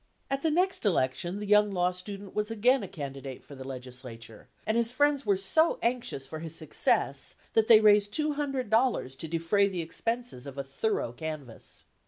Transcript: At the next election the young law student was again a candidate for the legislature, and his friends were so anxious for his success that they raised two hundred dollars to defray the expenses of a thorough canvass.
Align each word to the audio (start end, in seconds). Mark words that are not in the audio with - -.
At 0.31 0.41
the 0.41 0.49
next 0.49 0.83
election 0.83 1.39
the 1.39 1.45
young 1.45 1.69
law 1.69 1.91
student 1.91 2.33
was 2.33 2.49
again 2.49 2.81
a 2.81 2.87
candidate 2.87 3.43
for 3.43 3.53
the 3.53 3.63
legislature, 3.63 4.49
and 4.65 4.75
his 4.75 4.91
friends 4.91 5.27
were 5.27 5.37
so 5.37 5.77
anxious 5.83 6.25
for 6.25 6.39
his 6.39 6.55
success 6.55 7.35
that 7.53 7.67
they 7.67 7.79
raised 7.81 8.11
two 8.11 8.33
hundred 8.33 8.71
dollars 8.71 9.15
to 9.17 9.27
defray 9.27 9.67
the 9.67 9.83
expenses 9.83 10.47
of 10.47 10.57
a 10.57 10.63
thorough 10.63 11.11
canvass. 11.11 11.85